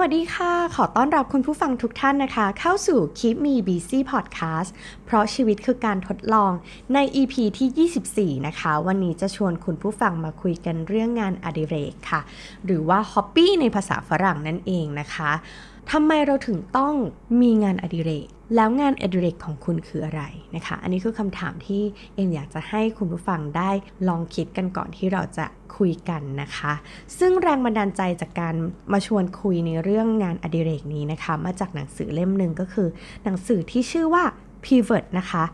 [0.00, 4.70] วัสดีค่ะ ขอต้อนรับคุณผู้ฟังทุกท่านนะคะ เข้าสู่ Keep Me Busy Podcast
[5.06, 6.52] เพราะชีวิตคือการทดลอง
[6.94, 12.20] ใน EP ที่ 24 นะคะ วันนี้จะชวนคุณผู้ฟังมาคุยกันเรื่องงานอดิเรกค่ะ
[12.64, 15.30] หรือว่า Hobby ในภาษาฝรั่งนั่นเองนะคะ
[15.90, 16.94] ทำไมเราถึงต้อง
[17.40, 18.26] มีงานอดิเรก
[18.56, 20.22] แล้วงานอดิเรกของคุณคืออะไร
[20.56, 21.82] นะคะ อันนี้คือคำถามที่
[22.14, 23.70] เอ็มอยากจะให้คุณผู้ฟังได้
[24.08, 26.72] ลองคิดกันก่อนที่เราจะคุยกันนะคะ
[27.18, 28.54] ซึ่งแรงบันดาลใจจากการ
[28.92, 32.88] มาชวนคุยในเรื่องงานอดิเรกนี้นะคะ มาจากหนังสือเล่มหนึ่งก็คือ
[33.24, 34.24] หนังสือที่ชื่อว่า
[34.64, 35.44] Pivot นะคะ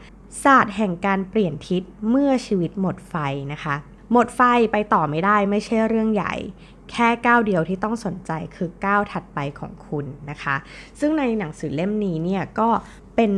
[0.44, 3.14] ศาสตร์แห่งการเปลี่ยนทิศเมื่อชีวิตหมดไฟ
[3.52, 3.76] นะคะ
[4.12, 4.40] หมดไฟ
[4.72, 6.34] ไปต่อไม่ได้ไม่ใช่เรื่องใหญ่
[6.90, 10.56] แค่ก้าวเดียวที่ต้องสนใจคือก้าวถัดไปของคุณนะคะ
[11.00, 12.68] ซึ่งในหนังสือเล่มนี้เนี่ยก็
[13.16, 13.32] เป็น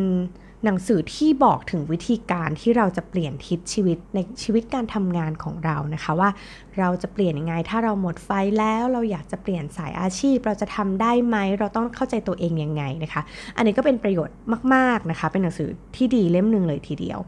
[0.64, 6.30] หนังสือที่บอกถึงวิธีการที่เราจะเปลี่ยนทิศชีวิตในชีวิตการทำงานของเรานะคะว่า
[6.78, 13.22] เราจะเปลี่ยนยังไง ถ้าเราหมดไฟแล้วเราอยากจะเปลี่ยนสายอาชีพ เราจะทำได้ไหมเราต้องเข้าใจตัวเองยังไงนะคะ
[13.56, 14.36] อันนี้ก็เป็นประโยชน์
[14.74, 17.18] มากๆนะคะ เป็นหนังสือที่ดีเล่มหนึ่งเลยทีเดียว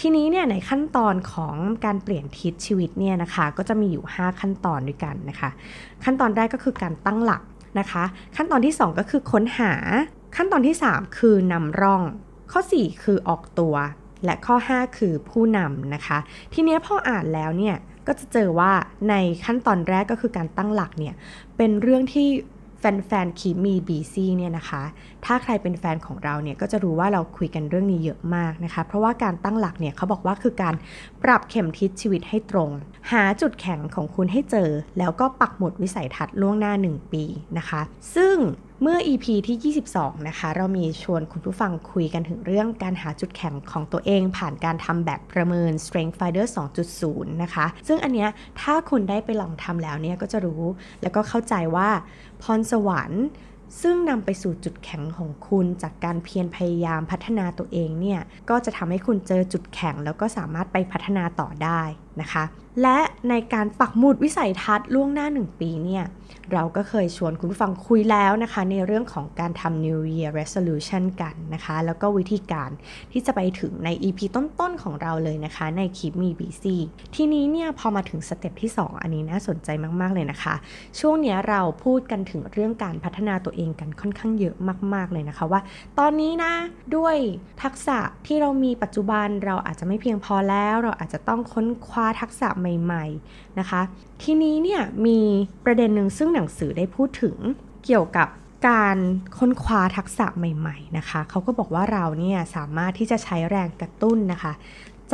[0.00, 5.50] ทีนี้เนี่ยในขั้นตอนของการเปลี่ยนทิศชีวิตเนี่ยนะคะก็จะมีอยู่ 5 ขั้นตอนด้วยกันนะคะ
[6.04, 7.42] ขั้นตอนแรกก็คือการตั้งหลัก
[7.78, 8.04] นะคะ
[8.36, 9.72] ขั้นตอนที่ 2 ก็คือค้นหา
[10.36, 12.02] ขั้นตอนที่ 3 คือนำร่อง
[12.52, 13.74] ข้อ 4 คือออกตัว
[14.24, 16.18] และข้อ 5 คือผู้นำนะคะ
[16.54, 18.72] ทีนี้พออ่านแล้วเนี่ยก็จะเจอว่า
[19.08, 19.14] ใน
[19.44, 21.14] ขั้นตอนแรกก็คือการตั้งหลักเนี่ย
[21.56, 22.28] เป็นเรื่องที่
[22.78, 24.82] แฟนๆคีมีบีซีเนี่ยนะคะ
[25.26, 30.74] ถ้าใครเป็นแฟนของเราเนี่ยก็จะรู้ว่าเราคุยกันเรื่องนี้เยอะมากนะคะ เพราะว่าการตั้งหลักเนี่ยเขาบอกว่าคือการ
[31.22, 32.70] ปรับเข็มทิศชีวิตให้ตรง
[33.12, 37.24] หาจุดแข็งของคุณให้เจอ แล้วก็ปักหมุดวิสัยทัศน์ล่วงหน้า 1 ปี
[37.58, 37.80] นะคะ
[38.14, 38.36] ซึ่ง
[38.82, 46.46] เมื่อ EP ที่ 22 นะคะ เรามีชวนคุณผู้ฟังคุยกันถึงเรื่องการหาจุดแข็งของตัวเองผ่านการทำแบบประเมิน Strength Finder
[46.94, 48.28] 2.0 นะคะ ซึ่งอันเนี้ย
[48.60, 50.62] ถ้าคุณได้ไปลองทำแล้วเนี่ยก็จะรู้
[51.02, 51.88] แล้วก็เข้าใจว่า
[52.42, 53.24] พรสวรรค์
[53.80, 61.82] ซึ่งนำไปสู่จุดแข็งของคุณจากการเพียรพยายามพัฒนาตัวเองเนี่ย ก็จะทำให้คุณเจอจุดแข็งแล้วก็สามารถไปพัฒนาต่อได้
[62.20, 62.44] นะคะ
[62.82, 66.04] และในการปักหมุดวิสัยทัศน์ล่วงหน้า 1 ปีเนี่ย
[66.52, 72.70] เราก็เคยชวนคุณผู้ฟังคุยแล้วนะคะ ในเรื่องของการทำ New Year Resolution กันนะคะ แล้วก็วิธีการ
[73.12, 76.64] ที่จะไปถึงใน EP ต้นๆของเราเลยนะคะ ในคลิปมี BC
[77.14, 79.68] ทีนี้เนี่ยพอมาถึงสเต็ปที่ 2 อันนี้น่าสนใจ
[80.00, 80.54] มากๆเลยนะคะ
[81.00, 84.56] ช่วงนี้เราพูดกันถึงเรื่องการพัฒนาตัวเองกันค่อนข้างเยอะ
[84.94, 85.60] มาก ๆเลยนะคะว่า
[85.98, 86.52] ตอนนี้นะ
[86.96, 87.16] ด้วย
[87.62, 93.80] ทักษะที่เรามีปัจจุบันเราอาจจะไม่เพียงพอแล้ว เราอาจจะต้องค้นคว้าทักษะใหม่ๆนะคะ
[94.22, 95.20] ทีนี้เนี่ยมี
[95.64, 97.36] ประเด็นหนึ่งซึ่งหนังสือได้พูดถึง
[97.84, 98.28] เกี่ยวกับ
[98.68, 98.98] การ
[99.38, 104.52] ค้นคว้าทักษะใหม่ ๆ นะคะ เขาก็บอกว่าเราเนี่ยสามารถที่จะใช้แรงกระตุ้นนะคะ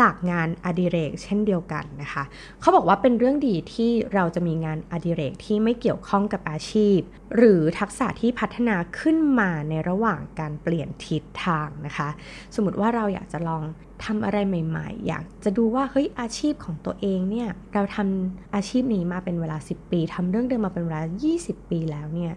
[0.01, 2.25] จากงานอดิเรกเช่นเดียวกันนะคะ
[2.61, 6.99] เขาบอกว่าเป็นเรื่องดีที่เราจะมีงานอดิเรกที่ไม่เกี่ยวข้องกับอาชีพ
[7.37, 12.09] หรือทักษะที่พัฒนาขึ้นมาในระหว่างการเปลี่ยนทิศทางนะคะ
[12.55, 13.63] สมมติว่าเราอยากจะลอง
[14.05, 21.03] ทำอะไรใหม่ ๆ อยากจะดูว่าเฮ้ยอาชีพของตัวเองเนี่ยเราทำอาชีพนี้มาเป็นเวลา 10 ปีทำเรื่องเดิมมาเป็นเวลา
[21.37, 22.33] 20 ปีแล้วเนี่ย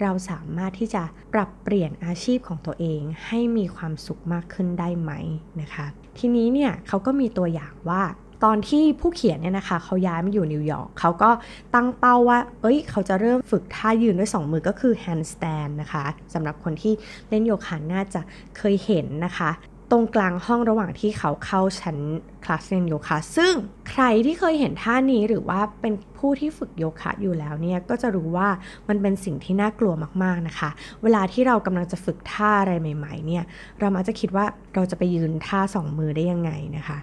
[0.00, 1.02] เราสามารถที่จะ
[1.34, 5.12] ปรับเปลี่ยนอาชีพของตัวเองให้มีความสุขมากขึ้นได้ไหม
[5.60, 5.86] นะคะ
[6.18, 8.02] ทีนี้เนี่ยเขาก็มีตัวอย่างว่า
[8.44, 11.30] ตอนที่ผู้เขียนเนี่ยนะคะเขาย้ายมาอยู่นิวยอร์กเขาก็
[11.74, 16.04] ตั้งเป้าว่า เอ้ย เขาจะเริ่มฝึกท่ายืนด้วย 2 มือก็คือ handstand นะคะ
[16.34, 16.94] สำหรับคนที่
[17.28, 18.20] เล่นโยคะน่าจะ
[18.58, 19.50] เคยเห็นนะคะ
[19.96, 21.98] ตรงกลางห้องระหว่างที่เขาเข้าชั้น
[22.44, 23.52] คลาสเรียนโยคะซึ่ง
[23.90, 28.48] ใครที่เคยเห็นท่านี้หรือว่าเป็นผู้ที่ฝึกโยคะอยู่แล้วเนี่ยก็จะรู้ว่า
[28.88, 30.70] มันเป็นสิ่งที่น่ากลัวมากๆนะคะ
[31.02, 33.44] เวลาที่เรากำลังจะฝึกท่าอะไรใหม่ ๆ เนี่ย
[33.80, 34.44] เรามักจะคิดว่า
[34.74, 36.98] เราจะไปยืนท่าสองมือได้ยังไงนะคะ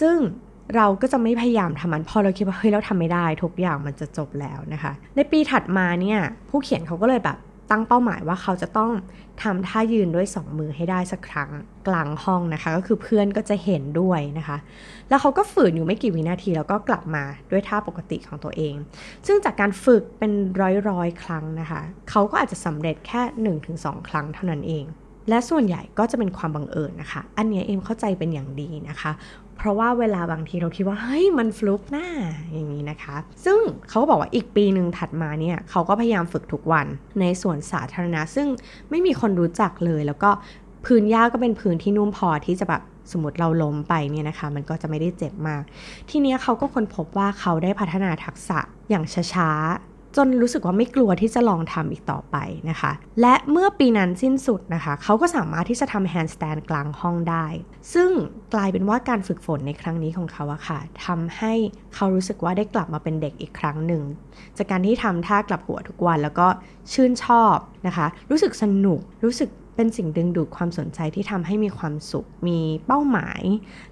[0.00, 0.16] ซึ่ง
[0.76, 6.18] เราก็จะไม่พยายามทำมันพอเราคิดว่าเฮ้ยเราทำไม่ได้ ทุกอย่างมันจะจบแล้วนะคะ ในปีถัดมาเนี่ย
[6.48, 7.38] ผู้เขียนเขาก็เลยแบบ
[7.70, 8.92] ตั้งเป้าหมายว่าเขาจะต้อง
[9.42, 11.50] ทำท่ายืนด้วย 2 มือให้ได้สักครั้ง
[11.88, 14.56] กลางห้องนะคะ ก็คือเพื่อนก็จะเห็นด้วยนะคะ
[15.08, 18.74] แล้วเขาก็ฝืนอยู่ไม่กี่วินาทีแล้วก็กลับมาด้วยท่าปกติของตัวเอง
[19.26, 20.32] ซึ่งจากการฝึกเป็น
[20.90, 21.80] ร้อยๆ ครั้งนะคะ
[22.10, 23.22] เขาก็อาจจะสำเร็จแค่
[23.68, 24.84] 1-2 ครั้งเท่านั้นเอง
[25.30, 29.12] และส่วนใหญ่ก็จะเป็นความบังเอิญนะคะ อันนี้เอ็มเข้าใจเป็นอย่างดีนะคะ
[29.56, 32.08] เพราะว่าเวลาบางทีเราคิดว่า เฮ้ย มันฟลุกหน้า
[32.52, 33.58] อย่างนี้นะคะ ซึ่ง
[33.88, 36.86] เขาก็บอกว่าอีกปีหนึ่งถัดมาเนี่ยเขาก็พยายามฝึกทุกวัน
[37.20, 38.48] ในสวนสาธารณะ ซึ่ง
[38.90, 40.30] ไม่มีคนรู้จักเลย แล้วก็
[40.86, 42.82] พื้นหญ้าก็เป็นพื้นที่นุ่มพอที่จะแบบ
[43.12, 45.62] สมมติเราล้มไปเนี่ยนะคะ มันก็จะไม่ได้เจ็บมาก
[46.10, 48.58] ทีนี้เขาก็ค้นพบว่าเขาได้พัฒนาทักษะ
[48.90, 49.04] อย่าง
[49.34, 52.36] ช้าๆ จนรู้สึกว่าไม่กลัวที่จะลองทำอีกต่อไป
[52.70, 57.46] นะคะ และเมื่อปีนั้นสิ้นสุดนะคะ เขาก็สามารถที่จะทำแฮนด์สแตนกลางห้องได้
[57.94, 58.10] ซึ่ง
[58.54, 61.52] กลายเป็นว่าการฝึกฝนในครั้งนี้ของเขาอะค่ะทำให้
[61.94, 64.02] เขารู้สึกว่าได้กลับมาเป็นเด็กอีกครั้งหนึ่ง
[64.56, 66.46] จากการที่ทำท่ากลับหัวทุกวันแล้วก็
[66.92, 73.42] ชื่นชอบนะคะ รู้สึกสนุกรู้สึกเป็นสิ่งดึงดูดความสนใจที่ทำให้มีความสุข มีเป้าหมาย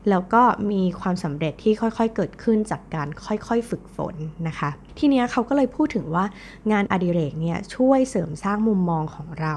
[0.08, 4.14] แล้วก็มีความสำเร็จที่ค่อยๆเกิดขึ้นจากการค่อยๆฝึกฝน
[4.48, 6.24] นะคะ ทีนี้เขาก็เลยพูดถึงว่า
[6.72, 9.54] งานอดิเรกเนี่ยช่วยเสริมสร้างมุมมองของเรา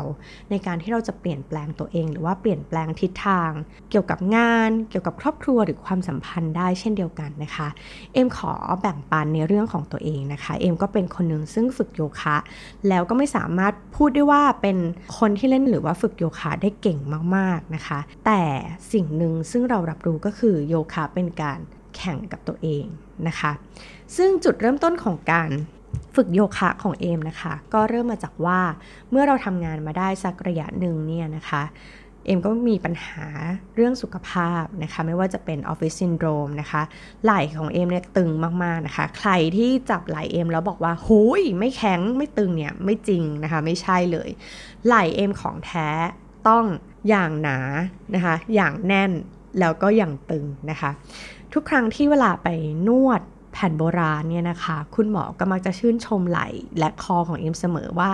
[0.50, 3.51] ในการที่เราจะเปลี่ยนแปลงตัวเอง หรือว่าเปลี่ยนแปลงทิศทาง
[3.89, 7.68] เกี่ยวกับงาน เกี่ยวกับครอบครัวหรือความสัมพันธ์ได้เช่นเดียวกันนะคะ
[8.13, 12.38] เอ็มขอแบ่งปันในเรื่องของตัวเองนะคะ เอ็มก็เป็นคนหนึ่งซึ่งฝึกโยคะ
[12.90, 14.78] แล้วก็ไม่สามารถพูดได้ว่าเป็น
[15.19, 17.00] คนที่เล่นหรือว่าฝึกโยคะได้เก่ง
[17.36, 18.42] มากๆนะคะ แต่
[18.94, 21.60] สิ่งหนึ่งซึ่งเรารับรู้ก็คือโยคะเป็นการ
[21.97, 22.85] แข่งกับตัวเอง
[23.27, 23.51] นะคะ
[24.17, 25.49] ซึ่งจุดเริ่มต้นของการ
[26.15, 28.59] ฝึกโยคะของเอมนะคะ ก็เริ่มมาจากว่า
[29.11, 31.63] เมื่อเราทำงานมาได้สักระยะหนึ่งเนี่ยนะคะ
[32.25, 33.25] เอ็มก็มีปัญหา
[33.75, 36.81] เรื่องสุขภาพนะคะ ไม่ว่าจะเป็นออฟฟิศซินโดรมนะคะ
[37.23, 38.31] ไหล่ของเอ็มเนี่ยตึง
[38.63, 44.29] มากๆนะคะ ใครที่จับไหล่เอ็มแล้วบอกว่าอุ๊ยไม่แข็งไม่ตึงเนี่ย ไม่จริงนะคะ ไม่ใช่เลย
[44.85, 45.89] ไหล่เอ็มของแท้
[46.47, 46.65] ต้อง
[47.09, 47.59] อย่างหนา
[48.15, 49.11] นะคะ อย่างแน่น
[49.59, 50.91] แล้วก็อย่างตึงนะคะ
[51.53, 52.47] ทุกครั้งที่เวลาไป
[52.88, 53.21] นวด
[53.53, 56.47] แผนโบราณเนี่ยนะคะ คุณหมอก็มักจะชื่นชมไหล่
[56.79, 58.09] และคอของเอ็มเสมอว่า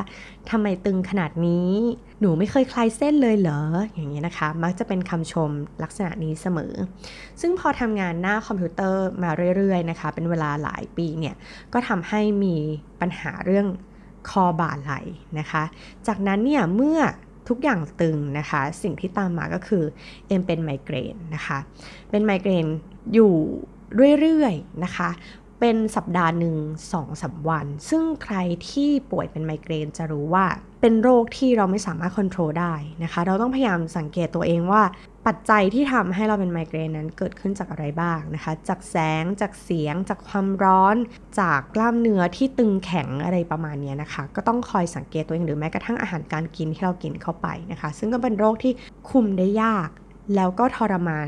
[0.49, 1.71] ทำไมตึงขนาดนี้
[2.19, 3.59] หนูไม่เคยคลายเส้นเลยเหรอ
[3.93, 5.49] อย่างนี้นะคะ มักจะเป็นคำชม
[5.83, 6.73] ลักษณะนี้เสมอ
[7.41, 11.35] ซึ่งพอทำงานหน้าคอมพิวเตอร์มาเรื่อยๆนะคะ เป็นเวลาหลายปีเนี่ย
[11.73, 12.55] ก็ทำให้มี
[13.01, 13.67] ปัญหาเรื่อง
[14.29, 15.01] คอบ่าไหล่
[15.39, 15.63] นะคะ
[16.07, 16.99] จากนั้นเนี่ยเมื่อ
[17.49, 19.83] ทุกอย่างตึงนะคะ สิ่งที่ตามมาก็คือ
[20.27, 21.59] เอ็มเป็นไมเกรนนะคะ
[22.09, 22.67] เป็นไมเกรน
[23.13, 23.33] อยู่
[24.19, 25.09] เรื่อยๆนะคะ
[25.65, 26.57] เป็นสัปดาห์หนึ่ง
[26.93, 28.35] สองสาวัน ซึ่งใคร
[28.69, 30.45] ที่ป่วยเป็นไมเกรนจะรู้ว่า
[30.81, 32.73] เป็นโรคที่เราไม่สามารถควบคุมได้
[33.03, 34.83] นะคะ เราต้องพยายามสังเกตตัวเองว่า
[35.27, 40.95] ปัจจัยที่ทำให้เราเป็นไมเกรนนั้นเกิดขึ้นจากอะไรบ้างนะคะ จากแสง จากเสียง จากความร้อน
[41.39, 48.73] จากกล้ามเนื้อที่ตึงแข็งอะไรประมาณนี้นะคะ ก็ต้องคอยสังเกตตัวเองหรือแม้กระทั่งอาหารการกินที่เรากินเข้าไปนะคะ ซึ่งก็เป็นโรคที่
[49.09, 49.89] คุมได้ยาก
[50.35, 51.27] แล้วก็ทรมาน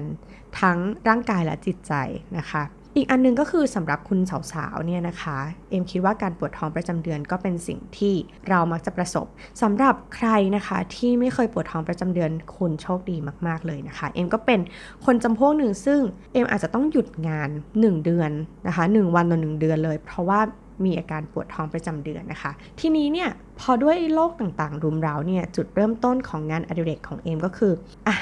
[0.60, 0.78] ทั้ง
[1.08, 1.94] ร่างกายและจิตใจ
[2.40, 2.64] นะคะ
[2.98, 4.20] อีกอันนึงก็คือสำหรับคุณ
[4.54, 5.38] สาวๆเนี่ยนะคะ
[5.70, 8.16] เอ็มคิดว่าการปวดท้องประจำเดือนก็เป็นสิ่งที่
[8.50, 9.26] เรามักจะประสบ
[9.62, 14.60] สำหรับใครนะคะที่ไม่เคยปวดท้องประจำเดือนคุณโชคดีมากๆเลยนะคะ เอ็มก็เป็น
[15.06, 16.00] คนจำพวกหนึ่งซึ่ง
[16.34, 17.50] เอ็มอาจจะต้องหยุดงาน
[17.80, 18.32] 1 เดือน
[18.68, 20.40] นะคะ 1 วันต่อ1เดือนเลย เพราะว่า
[20.86, 27.74] มีอาการปวดท้องประจำเดือนนะคะ ทีนี้เนี่ยพอด้วยโรคต่างๆ รุมเร้าเนี่ยจุดเริ่มต้นของงานอดิเรกของเอมก็คือ
[28.08, 28.16] อะ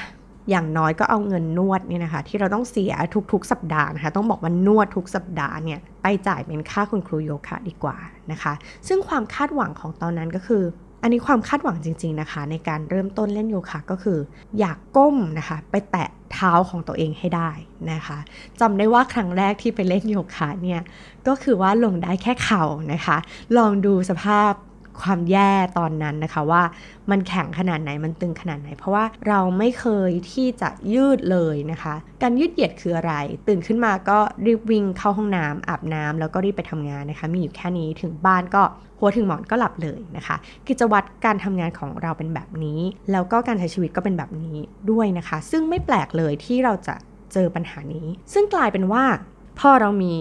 [0.50, 2.92] อย่างน้อยก็เอาเงินนวดเนี่ยนะคะ ที่เราต้องเสีย
[3.32, 7.96] ทุกๆ สัปดาห์นะคะ ต้องบอกว่านวดทุกสัปดาห์เนี่ยไปจ่ายเป็นค่าคุณครูโยคะดีกว่า
[8.30, 8.52] นะคะ
[8.88, 10.64] ซึ่งความคาดหวังของตอนนั้นก็คือ
[11.02, 14.18] อันนี้ความคาดหวังจริง ๆนะคะ ในการเริ่มต้นเล่นโยคะก็คือ
[14.58, 17.50] อยากก้มนะคะ ไปแตะเท้าของตัวเองให้ได้
[17.92, 18.18] นะคะ
[18.60, 20.80] จำได้ว่าครั้งแรกที่ไปเล่นโยคะเนี่ย
[21.26, 23.16] ก็คือว่าลงได้แค่เข่านะคะ
[23.56, 24.52] ลองดูสภาพ
[25.00, 26.62] ความแย่ตอนนั้นนะคะว่า
[27.10, 33.14] มันแข็งขนาดไหนมันตึงขนาดไหน เพราะว่าเราไม่เคยที่จะยืดเลยนะคะ การยืดเหยียดคืออะไร
[33.48, 38.62] ตื่นขึ้นมาก็รีบวิ่งเข้าห้องน้ำอาบน้ำแล้วก็รีบไปทำงานนะคะ มีอยู่แค่นี้ถึงบ้านก็
[38.98, 40.36] หัวถึงหมอนก็หลับเลยนะคะ
[40.68, 42.80] กิจวัตรการทำงานของเราเป็นแบบนี้
[43.12, 44.56] แล้วก็การใช้ชีวิตก็เป็นแบบนี้
[44.90, 46.94] ด้วยนะคะ ซึ่งไม่แปลกเลยที่เราจะ
[47.32, 49.04] เจอปัญหานี้ ซึ่งกลายเป็นว่า
[49.58, 50.14] พอเรามี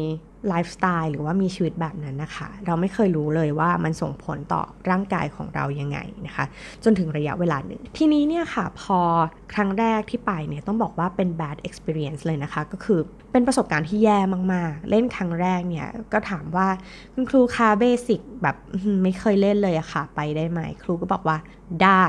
[0.50, 6.46] ไลฟ์สไตล์หรือว่ามีชีวิตแบบนั้นนะคะ เราไม่เคยรู้เลยว่ามันส่งผลต่อร่างกายของเรายังไงนะคะ
[6.84, 9.00] จนถึงระยะเวลาหนึ่ง ทีนี้เนี่ยค่ะ พอ
[9.54, 13.00] ครั้งแรกที่ไปเนี่ยต้องบอกว่าเป็น bad experience เลยนะคะ ก็คือ
[13.32, 14.20] เป็นประสบการณ์ที่แย่
[14.54, 16.68] มาก ๆ เล่นครั้งแรกเนี่ยก็ถามว่า
[17.14, 18.56] คุณครูคะ basic แบบ
[19.04, 21.38] ไม่เคยเล่นเลยอะค่ะ ไปได้ไหม ครูก็บอกว่า
[21.84, 22.04] ได้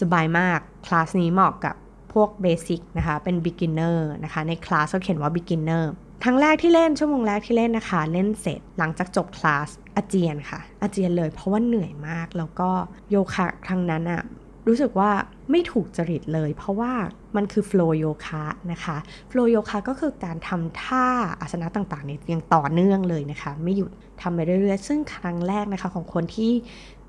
[0.00, 1.76] สบายมาก คลาสนี้เหมาะกับ
[2.12, 5.84] พวก basic นะคะ เป็น beginner นะคะ ในคลาสเขาเขียนว่า beginner
[6.24, 12.70] ครั้งแรกที่เล่นชั่วโมงแรกที่เล่นนะคะ เล่นเสร็จหลังจากจบคลาสอาเจียนค่ะ อาเจียนเลยเพราะว่าเหนื่อยมากแล้วก็
[13.10, 14.22] โยคะครั้งนั้นอะ
[14.66, 15.10] รู้สึกว่า
[15.50, 16.92] ไม่ถูกจริตเลย เพราะว่า
[17.36, 18.96] มันคือโฟล์โยคะนะคะ
[19.28, 21.06] โฟล์โยคะก็คือการทำท่า
[21.40, 26.52] อาสนะต่างๆเนี่ยยังต่อเนื่องเลยนะคะ ไม่หยุดทำไปเรื่อยๆ ซึ่งครั้งแรกนะคะของคนที่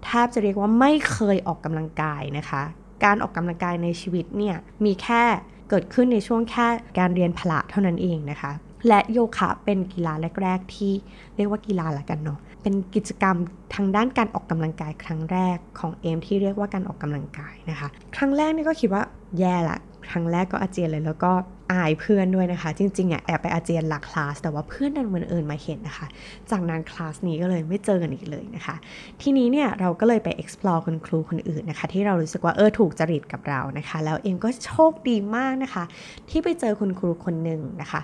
[0.03, 2.61] แทบจะเรียกว่าไม่เคยออกกำลังกายนะคะ
[3.05, 5.23] การออกกำลังกายในชีวิตเนี่ยมีแค่
[5.69, 6.67] เกิดขึ้นในช่วงแค่
[6.99, 8.51] การเรียนพละเท่านั้นเองนะคะ
[8.87, 10.93] และโยคะเป็นกีฬาแรก ๆ ที่
[11.35, 13.37] เรียกว่ากีฬาละกันเนาะเป็นกิจกรรม
[13.75, 19.03] ทางด้านการออกกำลังกายครั้งแรกของเอมที่เรียกว่าการออกกำลังกายนะคะ ครั้งแรกนี่ก็คิดว่า
[19.39, 21.31] แย่ละครั้งแรกก็อาเจียนเลยแล้วก็
[21.73, 26.07] อายเพื่อนด้วยนะคะ จริงๆอะแอบไปอาเจียนหลักคลาส แต่ว่าเพื่อนดันวันเอิญมาเห็นนะคะ
[26.51, 28.75] จากนั้นคลาสนี้ก็เลยไม่เจอกันอีกเลยนะคะ
[29.21, 35.83] ทีนี้เนี่ยเราก็เลยไป explore คุณครูคนอื่นนะคะ ที่เรารู้สึกว่าเออถูกจริตกับเรานะคะ แล้วเอ็มก็โชคดีมากนะคะ
[36.29, 38.01] ที่ไปเจอคุณครูคนหนึ่งนะคะ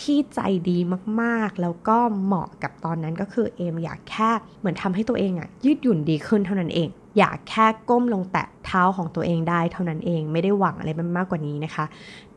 [0.00, 0.78] ที่ใจดี
[1.22, 11.84] มากๆ แล้วก็เหมาะกับตอนนั้นก็คือเอมอยากแค่เหมือนทำให้ตัวเองอะยืดหยุ่นดีขึ้นเท่านั้นเอง อยากแค่ก้มลงแตะเท้าของตัวเองได้เท่านั้นเองไม่ได้หวังอะไรมากกว่านี้นะคะ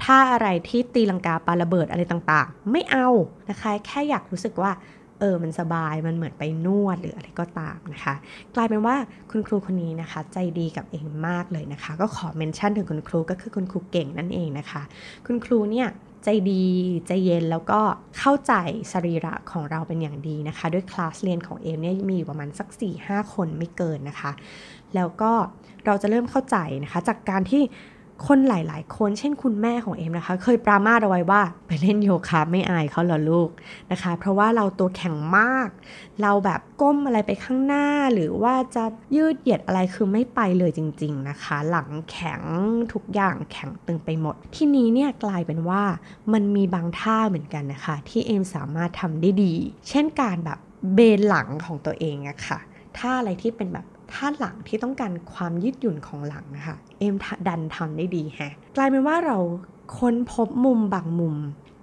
[0.04, 3.08] ถ้าอะไรที่ตีลังกาปาระเบิดอะไรต่างๆ ไม่เอา
[3.50, 4.72] นะคะ แค่อยากรู้สึกว่า
[5.20, 8.16] เออ มันสบาย มันเหมือนไปนวดหรืออะไรก็ตามนะคะ
[8.56, 8.96] กลายเป็นว่า
[9.32, 14.82] คุณครูคนนี้นะคะ ใจดีกับเองมากเลยนะคะ ก็ขอเมนชั่นถึงคุณครูก็คือคุณครูเก่งนั่นเองนะคะ
[15.26, 15.88] คุณครูเนี่ย
[16.30, 16.66] ใจดี
[17.08, 17.80] ใจเย็นแล้วก็
[18.18, 18.54] เข้าใจ
[18.92, 22.68] สรีระของเราเป็นอย่างดีนะคะ ด้วยคลาสเรียนของเอมเนี่ยมีอยู่ประมาณสัก
[23.02, 24.32] 4-5 คนไม่เกินนะคะ
[24.96, 25.32] แล้วก็
[25.86, 27.64] เราจะเริ่มเข้าใจนะคะ จากการที่
[28.26, 33.50] คนหลาย ๆ คนเช่นคุณแม่ของเอมนะคะ เคยปรามาสเอาไว้ว่าไปเล่นโยคะไม่อายเขาเหรอลูก
[33.92, 35.70] นะคะ เพราะว่าเราตัวแข็งมาก
[36.22, 38.84] เราแบบก้มอะไรไปข้างหน้า หรือว่าจะ
[39.16, 42.42] ยืดเหยียดอะไรคือไม่ไปเลยจริง ๆ นะคะ หลังแข็ง
[42.94, 45.84] ทุกอย่างแข็งตึงไปหมด ที่นี้เนี่ยกลายเป็นว่า
[46.34, 49.54] มันมีบางท่าเหมือนกันนะคะ ที่เอมสามารถทำได้ดี
[49.90, 50.60] เช่นการแบบ
[50.94, 52.60] เบนหลังของตัวเองอะค่ะ
[52.98, 57.16] ท่าอะไรที่เป็นแบบ ท่าหลังที่ต้องการความยืดหยุ่นของหลังนะคะเอ็ม
[57.48, 59.38] ดันทำได้ดีแฮะกลายเป็นว่าเรา
[59.98, 61.36] ค้นพบมุมบางมุม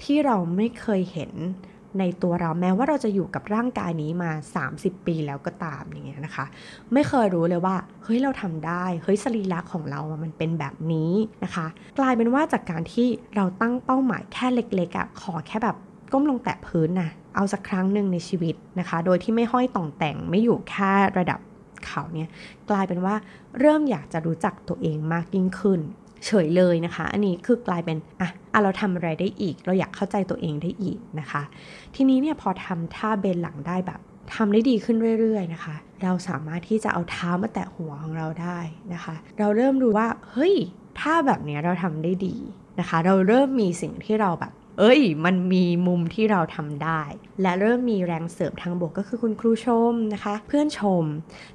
[0.02, 1.33] ที่เราไม่เคยเห็น
[1.99, 4.31] ในตัวเราแม้ว่าเราจะอยู่กับร่างกายนี้มา
[4.69, 6.45] 30 ปีแล้วก็ตามอย่างเงี้ยนะคะ
[6.93, 11.12] ไม่เคยรู้เลยว่าเฮ้ยเราทำได้เฮ้ยสรีระของเรา มันเป็นแบบนี้
[11.45, 11.66] นะคะ
[11.99, 15.76] กลายเป็นว่าจากการที่เราตั้งเป้าหมายแค่เล็กๆอะ่ะขอแค่แบบ
[16.12, 21.40] ก้มลงแตะพื้นนะเอาสักครั้งหนึ่งในชีวิตนะคะ โดยที่ไม่ห้อยต่องแต่งไม่อยู่แค่ระดับ
[21.88, 22.29] เขาเนี่ย
[22.71, 23.14] กลายเป็นว่า
[23.61, 25.81] เริ่มอยากจะรู้จักตัวเองมากยิ่งขึ้น
[26.26, 31.43] เฉยเลยนะคะ อันนี้คือกลายเป็นอะอะเราทำอะไรได้อีก เราอยากเข้าใจตัวเองได้อีกนะคะ
[31.95, 34.00] ทีนี้เนี่ยพอทำท่าเบนหลังได้แบบ
[34.35, 38.59] ทำได้ดีขึ้นเรื่อยๆนะคะ เราสามารถที่จะเอาเท้ามาแตะหัวของเราได้
[38.93, 40.55] นะคะ เราเริ่มรู้ว่าเฮ้ย
[41.00, 42.37] ท่าแบบนี้เราทำได้ดี
[42.81, 47.02] นะคะ เราเริ่มมีสิ่งที่เราแบบ เอ้ย มันมีมุมที่เราทำได้
[47.43, 51.04] และเริ่มมีแรงเสริมทางบวกก็คือคุณครูชมนะคะ เพื่อนชม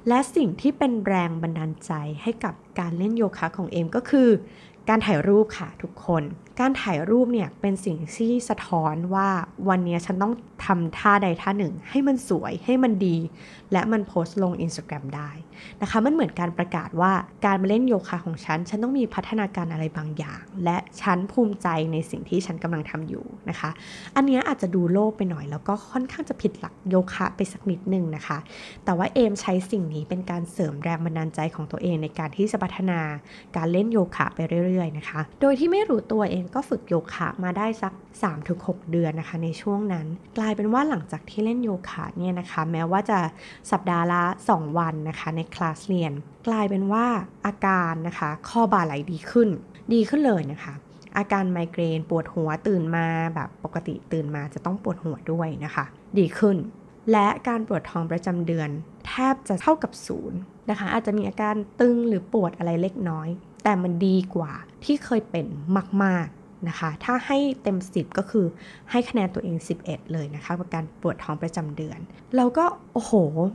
[0.08, 4.28] และสิ่งที่เป็นแรงบันดาลใจให้กับการเล่นโยคะของเอมก็คือ
[4.88, 6.22] การถ่ายรูปค่ะทุกคน
[6.60, 9.28] การถ่ายรูปเนี่ยเป็นสิ่งที่สะท้อนว่า
[9.68, 10.34] วันนี้ฉันต้อง
[10.66, 13.16] ทำท่าใดท่าหนึ่ง ให้มันสวยให้มันดี
[13.72, 15.30] และมันโพสต์ลง Instagram ได้
[15.82, 17.12] นะคะ มันเหมือนการประกาศว่า
[17.44, 23.70] การมาเล่นโยคะของฉัน ฉันต้องมีพัฒนาการอะไรบางอย่าง และฉันภูมิใจในสิ่งที่ฉันกำลังทำอยู่นะคะ
[24.16, 28.38] อันนี้อาจจะดูโลกไปหน่อย แล้วก็ค่อนข้างจะผิดหลักโยคะไปสักนิดนึงนะคะ
[28.84, 33.00] แต่ว่าเอมใช้สิ่งนี้เป็นการเสริมแรงบันดาลใจของตัวเองในการที่จะพัฒนา
[33.56, 37.92] การเล่นโยคะไปเรื่อยๆนะคะ โดยที่ไม่รู้ตัวเองก็ฝึกโยคะมาได้สัก
[38.42, 40.06] 3-6 เดือนนะคะ ในช่วงนั้น
[40.38, 43.18] กลายเป็นว่าหลังจากที่เล่นโยคะเนี่ยนะคะ แม้ว่าจะ
[43.70, 46.12] สัปดาห์ละ 2 วันนะคะในคลาสเรียน
[46.48, 47.06] กลายเป็นว่า
[47.46, 49.48] อาการนะคะข้อบ่าไหลดีขึ้น
[49.92, 50.74] ดีขึ้นเลยนะคะ
[51.18, 55.84] อาการไมเกรนปวดหัวตื่นมาแบบปกติตื่นมาจะต้องปวดหัวด้วยนะคะ
[56.18, 56.56] ดีขึ้น
[57.12, 58.70] และการปวดท้องประจำเดือน
[59.06, 60.38] แทบจะเท่ากับศูนย์
[60.70, 63.28] นะคะ อาจจะมีอาการตึงหรือปวดอะไรเล็กน้อย
[63.64, 64.52] แต่มันดีกว่า
[64.84, 65.46] ที่เคยเป็น
[66.04, 68.46] มาก ๆ นะคะ ถ้าให้เต็ม 10 ก็คือ
[68.90, 71.98] ให้คะแนนตัวเอง 11 เลยนะคะกับการปวดท้องประจำเดือน
[72.36, 73.12] เราก็โอ้โห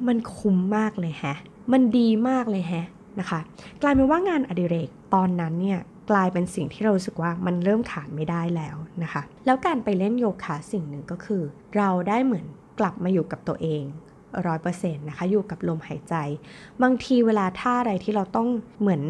[0.07, 1.37] มันคุ้มมากเลยแฮะ
[1.71, 2.87] มันดีมากเลยแฮะ
[3.19, 3.39] นะคะ
[3.81, 5.79] กลายเป็นว่างานอดิเรกตอนนั้นเนี่ย
[6.11, 11.43] กลายเป็นสิ่งที่เรารู้สึกว่ามันเริ่มขาดไม่ได้แล้วนะคะ แล้วการไปเล่นโยคะสิ่งหนึ่งก็คือ
[11.77, 12.45] เราได้เหมือน
[12.79, 13.83] กลับมาอยู่กับตัวเอง
[14.47, 16.15] ร้อยเปอร์เซ็นต์นะคะ อยู่กับลมหายใจ
[16.81, 18.47] บางทีเวลาท่าอะไรที่เราต้อง
[18.81, 19.01] เหมือน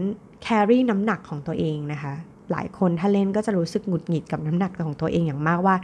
[0.41, 2.13] แครี่น้ำหนักของตัวเองนะคะ
[2.51, 5.75] หลายคนถ้าเล่นก็จะรู้สึกหงุดหงิดกับน้ำหนักของตัวเองอย่างมากว่า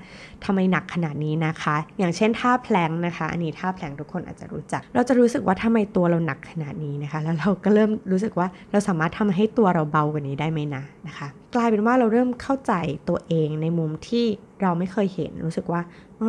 [0.45, 12.73] ทำไมหนักขนาดนี้นะคะ อย่างเช่นท่าแพลงนะคะ อันนี้ท่าแพลงทุกคนอาจจะรู้จัก เราจะรู้สึกว่าทำไมตัวเราหนักขนาดนี้นะคะ แล้วเราก็เริ่มรู้สึกว่าเราสามารถทำให้ตัวเราเบากว่านี้ได้ไหมนะนะคะ กลายเป็นว่าเราเริ่มเข้าใจ
[13.09, 14.25] ตัวเองในมุมที่
[14.61, 15.81] เราไม่เคยเห็นรู้สึกว่า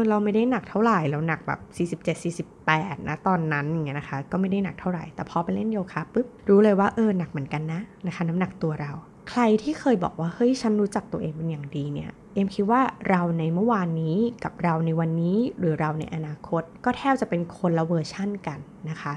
[0.09, 1.61] เราไม่ได้หนักเท่าไหร่เราหนักแบบ
[2.03, 2.25] 47
[2.59, 8.93] 48 นะตอนนั้นอย่างเงี้ยนะคะ ก็ไม่ได้หนักเท่าไหร่แต่พอไปเล่นโยคะปุ๊บรู้เลยว่าเออหนักเหมือนกันนะนะคะ น้ำหนักตัวเรา
[9.31, 18.59] ใครที่เคยบอกว่าเฮ้ยฉันรู้จักตัวเองเป็นอย่างดีเนี่ยเอ็มคิดว่าเราในเมื่อวานนี้กับเราในวันนี้หรือเราในอนาคต ก็แทบจะเป็นคนละเวอร์ชั่นกัน
[18.91, 19.13] นะคะ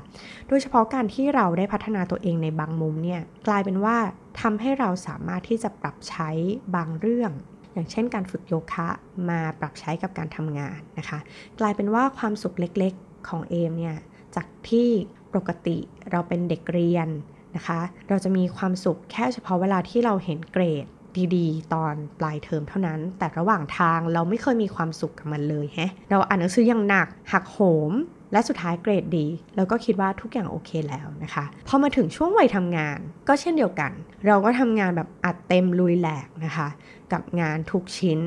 [0.47, 3.97] โดยเฉพาะการที่เราได้พัฒนาตัวเองในบางมุมเนี่ยกลายเป็นว่า
[4.41, 6.29] ทำให้เราสามารถที่จะปรับใช้
[6.75, 7.31] บางเรื่อง
[7.73, 8.87] อย่างเช่นการฝึกโยคะ
[9.29, 11.19] มาปรับใช้กับการทำงานนะคะ
[11.59, 13.97] กลายเป็นว่าความสุขเล็กๆของเอมเนี่ย
[14.35, 14.89] จากที่
[15.33, 15.77] ปกติ
[16.11, 17.07] เราเป็นเด็กเรียน
[17.55, 20.85] นะคะ เราจะมีความสุขแค่เฉพาะเวลาที่เราเห็นเกรด
[21.35, 27.59] ดีๆ ตอนปลายเทอมเท่านั้น แต่ระหว่างทางเราไม่เคยมีความสุขกับมันเลยแฮะ เราอ่านหนังสืออย่างหนัก หักโห
[27.89, 27.93] ม
[28.31, 33.91] และสุดท้ายเกรดดี แล้วก็คิดว่าทุกอย่างโอเคแล้วนะคะ พอมาถึงช่วงวัยทำงาน ก็เช่นเดียวกัน
[34.27, 36.67] เราก็ทำงานแบบอัดเต็มลุยแหลกนะคะ
[37.13, 38.19] กับงานทุกชิ้น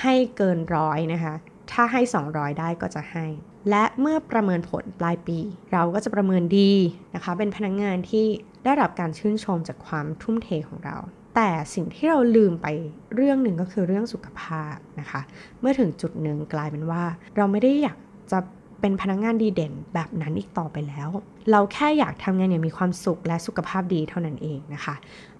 [0.00, 1.34] ให้เกินร้อยนะคะ
[1.72, 3.26] ถ้าให้ 200 ได้ก็จะให้
[3.70, 5.38] และเมื่อประเมินผลปลายปี
[5.72, 6.72] เราก็จะประเมินดี
[7.14, 8.26] นะคะ เป็นพนักงงานที่
[8.64, 10.96] ได้รับการชื่นชมจากความทุ่มเทของเรา
[11.36, 12.66] แต่สิ่งที่เราลืมไป
[13.14, 15.20] เรื่องหนึ่งก็คือเรื่องสุขภาพนะคะ
[15.60, 17.02] เมื่อถึงจุดหนึ่งกลายเป็นว่า
[17.36, 17.98] เราไม่ได้อยาก
[18.32, 18.38] จะ
[18.80, 21.08] เป็นพนักงงานดีเด่นแบบนั้นอีกต่อไปแล้ว
[21.50, 24.94] เราแค่อยากทำงานอย่างมีความสุขและสุขภาพดีเท่านั้นเองนะคะ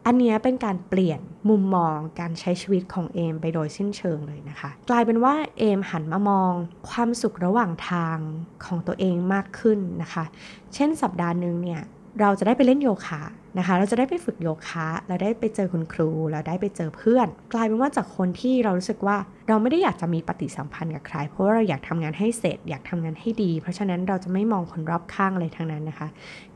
[0.07, 6.53] อันนี้เป็นการเปลี่ยนมุมมองการใช้ชีวิตของเอมไปโดยสิ้นเชิงเลยนะคะ กลายเป็นว่าเอมหันมามอง
[6.91, 8.19] ความสุขระหว่างทาง
[8.65, 10.25] ของตัวเองมากขึ้นนะคะ
[10.75, 11.83] เช่นสัปดาห์หนึ่งเนี่ย
[12.21, 13.23] เราจะได้ไปเล่นโยคะ
[13.59, 19.17] นะคะ เราจะได้ไปฝึกโยคะ เราได้ไปเจอคุณครู เราได้ไปเจอเพื่อน กลายเป็นว่าจากคนที่เรารู้สึกว่า
[19.49, 26.09] เราไม่ได้อยากจะมีปฏิสัมพันธ์กับใคร เพราะว่าเราอยากทำงานให้เสร็จ อยากทำงานให้ดี เพราะฉะนั้นเราจะไม่มองคนรอบข้างเลยทั้งนั้นนะคะ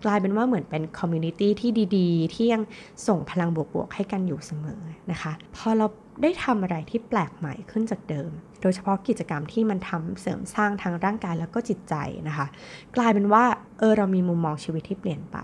[0.04, 2.62] กลายเป็นว่าเหมือนเป็นคอมมูนิตี้ที่ดีๆ ที่ยัง
[3.06, 4.80] ส่งพลังบวกๆให้กันอยู่เสมอ
[5.10, 5.86] นะคะ พอเรา
[6.22, 8.30] ได้ทำอะไรที่แปลกใหม่ขึ้นจากเดิม
[8.62, 11.94] โดยเฉพาะกิจกรรมที่มันทำเสริมสร้างทางร่างกายแล้วก็จิตใจ
[12.28, 12.46] นะคะ
[12.96, 13.44] กลายเป็นว่า
[13.78, 15.38] เออเรามีมุมมองชีวิตที่เปลี่ยนไป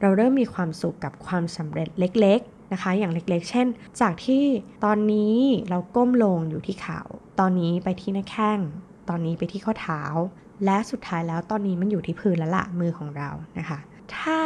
[0.00, 3.66] เราเริ่มมีความสุขกับความสำเร็จเล็กๆนะคะอย่างเล็กๆ เช่น
[4.00, 4.44] จากที่
[4.84, 5.36] ตอนนี้
[5.70, 7.00] เราก้มลงอยู่ที่ขา
[7.40, 8.58] ตอนนี้ไปที่หน้าแข้ง
[9.08, 10.02] ตอนนี้ไปที่ข้อเท้า
[10.64, 13.78] และสุดท้ายแล้วตอนนี้มันอยู่ที่พื้นแล้วละมือของเรานะคะ
[14.16, 14.38] ถ้า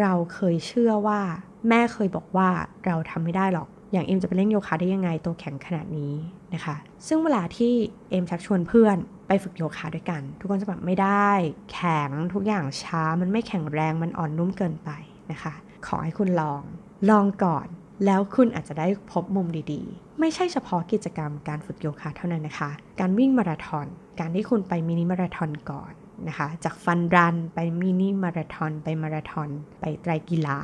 [0.00, 1.20] เราเคยเชื่อว่า
[1.68, 2.48] แม่เคยบอกว่า
[2.86, 6.14] เราทำไม่ได้หรอก อย่างเอ็มจะไปเล่นโยคะได้ยังไงตัวแข็งขนาดนี้
[6.54, 6.76] นะคะ
[7.06, 7.72] ซึ่งเวลาที่
[8.10, 8.96] เอ็มชักชวนเพื่อน
[9.28, 11.30] ไปฝึกโยคะด้วยกัน ทุกคนจะแบบไม่ได้
[11.72, 14.90] แข็งทุกอย่างช้ามันไม่แข็งแรงมันอ่อนนุ่มเกินไป
[15.30, 15.54] นะคะ
[15.86, 16.62] ขอให้คุณลอง
[17.10, 17.66] ลองก่อน
[18.04, 23.86] แล้วคุณอาจจะได้พบมุมดีๆ ไม่ใช่เฉพาะกิจกรรมการฝึกโยคะเท่านั้นนะคะ การวิ่งมาราธอน
[24.20, 25.92] การที่คุณไปมินิมาราธอนก่อน
[26.28, 29.48] นะคะ จากฟันรันไปมินิมาราธอนไปมาราธอน
[29.80, 30.58] ไปไตรกีฬา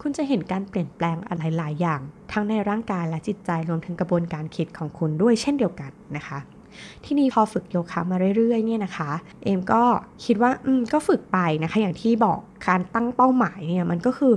[0.00, 2.00] คุณจะเห็นการเปลี่ยนแปลงอะไรหลายอย่าง
[2.32, 6.38] ทั้งในร่างกายและจิตใจรวมถึงกระบวนการคิดของคุณด้วยเช่นเดียวกันนะคะ
[7.04, 9.10] ที่นี่พอฝึกโยคะมาเรื่อยๆเนี่ยนะคะ
[9.42, 9.82] เอมก็
[10.24, 14.34] คิดว่าอืมก็ฝึกไปนะคะอย่างที่บอกการตั้งเป้าหมายเนี่ยมันก็คือ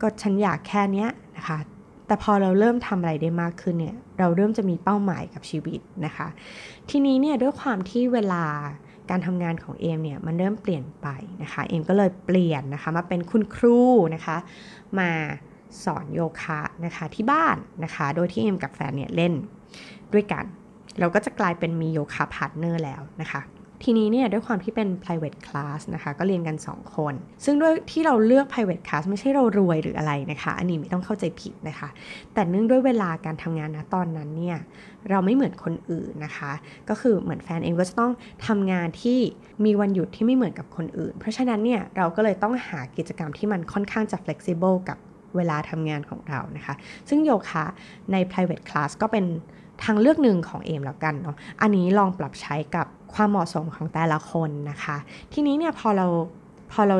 [0.00, 1.06] ก็ฉันอยากแค่นี้
[1.36, 1.58] นะคะ
[2.06, 6.28] แต่พอเราเริ่มทำอะไรได้มากขึ้นเนี่ยเราเริ่มจะมีเป้าหมายกับชีวิตนะคะ
[6.90, 8.44] ทีนี้เนี่ยด้วยความที่เวลา
[9.10, 11.08] การทำงานของเอมเนี่ยมันเริ่มเปลี่ยนไป
[11.42, 13.80] นะคะเอมก็เลยเปลี่ยนนะคะมาเป็นคุณครู
[14.14, 14.36] นะคะ
[14.98, 15.10] มา
[15.84, 19.32] สอนโยคะนะคะที่บ้านนะคะ โดยที่เอมกับแฟนเนี่ยเล่น
[20.12, 20.44] ด้วยกัน
[21.00, 23.42] เราก็จะกลายเป็นมีโยคะ partner แล้วนะคะ
[23.84, 31.88] ทีนี้เนี่ยด้วยความที่เป็น private class นะคะก็เรียนกัน 2 คน ซึ่งด้วยที่เราเลือก private class ไม่ใช่เรารวยหรืออะไรนะคะ อันนี้ไม่ต้องเข้าใจผิดนะคะ
[32.34, 34.58] แต่เนื่องด้วยเวลาการทำงานนะตอนนั้นเนี่ย
[35.10, 36.52] เราไม่เหมือนคนอื่นนะคะ
[36.88, 38.12] ก็คือเหมือนแฟนเองก็จะต้อง
[38.46, 39.18] ทำงานที่
[39.64, 44.98] มีวันหยุดที่ไม่เหมือนกับคนอื่น เพราะฉะนั้นเนี่ยเราก็เลยต้องหากิจกรรมที่มันค่อนข้างจะ flexible กับ
[45.36, 46.74] เวลาทำงานของเรานะคะ
[47.08, 47.64] ซึ่งโยคะ
[48.12, 49.24] ใน private class ก็เป็น
[49.84, 54.96] ทางเลือกหนึ่งของเอมแล้วกันเนาะ อันนี้ลองปรับใช้กับความเหมาะสมของแต่ละคนนะคะ
[55.32, 56.06] ทีนี้เนี่ยพอเรา
[56.72, 56.96] พอเรา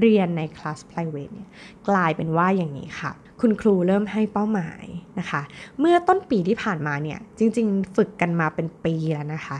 [0.00, 1.48] เรียนในคลาส private เนี่ย
[1.88, 4.84] กลายเป็นว่าอย่างนี้ค่ะ คุณครูเริ่มให้เป้าหมาย
[5.18, 5.42] นะคะ
[5.78, 9.58] เมื่อต้นปีที่ผ่านมาเนี่ยจริง ๆ ฝึกกันมาเป็นปีแล้วนะคะ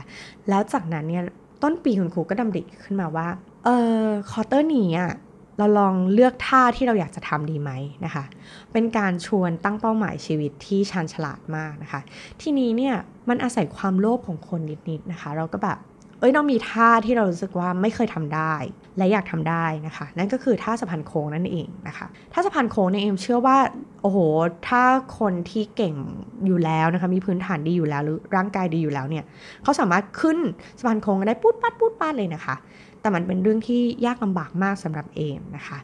[0.49, 1.23] แล้วจากนั้นเนี่ย
[1.63, 3.27] ต้นปีคุณครูก็ดำริขึ้นมาว่า
[3.65, 3.69] เอ
[4.03, 5.13] อคอเตอร์นี้อะ
[5.57, 7.71] เราลองเลือกท่าที่เราอยากจะทำดีไหม
[8.05, 8.23] นะคะ
[8.73, 12.01] เป็นการชวนตั้งเป้าหมายชีวิตที่ชาญฉลาดมากนะคะ
[12.41, 12.95] ทีนี้เนี่ย
[13.29, 15.77] มันอาศัยความโลภของคนนิดๆนะคะ เราก็แบบ
[16.21, 18.53] เอ้ยเรามีท่าที่เรารู้สึกว่าไม่เคยทำได้
[18.97, 23.57] และอยากทำได้นะคะ นั่นก็คือท่าสะพานโค้งนั่นเองนะคะท่าสะพานโค้งเนี่ยเอ็มเชื่อว่า
[24.01, 24.17] โอ้โห
[24.67, 24.83] ถ้า
[25.19, 25.95] คนที่เก่ง
[26.45, 29.23] อยู่แล้วนะคะมีพื้นฐานดีอยู่แล้วหรือร่างกายดีอยู่แล้วเนี่ย
[29.63, 30.37] เขาสามารถขึ้น
[30.79, 32.55] สะพานโค้งได้ปุ๊ดปัดปุ๊ดปัดเลยนะคะ
[33.01, 35.77] แต่มันเป็นเรื่องที่ยากลำบากมากสำหรับเอมนะคะ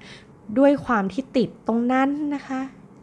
[0.58, 2.60] ด้วยความที่ติดตรงนั้นนะคะ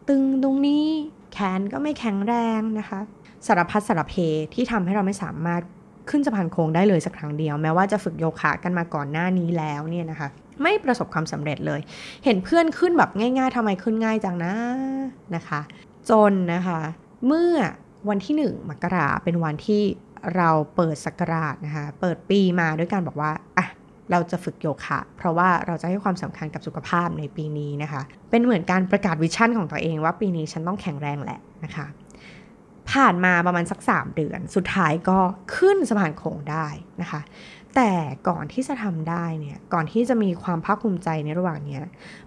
[0.09, 0.85] ตึงตรงนี้
[1.33, 2.99] แขนก็ไม่แข็งแรงนะคะ
[3.47, 4.13] สารพัดสารเพ
[4.53, 5.61] ที่ทำให้เราไม่สามารถ
[6.09, 10.27] ขึ้นสะพานโค้งได้เลยสักครั้งเดียว แม้ว่าจะฝึกโยคะกันมาก่อนหน้านี้แล้วเนี่ยนะคะ
[10.61, 11.79] ไม่ประสบความสำเร็จเลย
[12.25, 14.53] เห็นเพื่อนขึ้นแบบง่าย ๆทำไมขึ้นง่ายจังนะ
[15.35, 15.61] นะคะ
[16.09, 16.79] จนนะคะ
[17.27, 17.53] เมื่อ
[18.09, 19.83] วันที่ 1 มกราเป็นวันที่
[20.35, 23.67] เราเปิดสักราชนะคะ เปิดปีมาด้วยการบอกว่าอะ
[24.11, 31.85] เราจะฝึกโยคะ เพราะว่าเราจะให้ความสำคัญกับสุขภาพในปีนี้นะคะ เป็นเหมือนการประกาศวิชั่นของตัวเองว่าปีนี้ฉันต้องแข็งแรงแหละนะคะ
[32.91, 35.19] ผ่านมาประมาณสัก 3 เดือน สุดท้ายก็
[35.55, 36.67] ขึ้นสะพานโค้งได้
[37.01, 37.21] นะคะ
[37.75, 37.91] แต่
[38.27, 41.77] ก่อนที่จะทำได้เนี่ย ก่อนที่จะมีความภาคภูมิใจในระหว่างนี้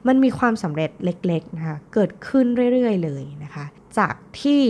[0.06, 3.64] มันมีความสำเร็จเล็กๆนะคะ เกิดขึ้นเรื่อยๆเลยนะคะ
[3.98, 4.62] จากที่